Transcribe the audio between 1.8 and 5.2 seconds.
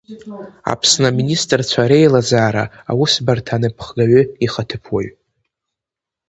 Реилазаара Аусбарҭа анаԥхгаҩы ихаҭыԥуаҩ…